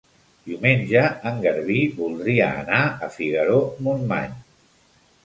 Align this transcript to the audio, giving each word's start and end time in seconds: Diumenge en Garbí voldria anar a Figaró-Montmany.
Diumenge 0.45 1.01
en 1.31 1.37
Garbí 1.43 1.77
voldria 1.99 2.47
anar 2.63 2.79
a 3.09 3.11
Figaró-Montmany. 3.19 4.33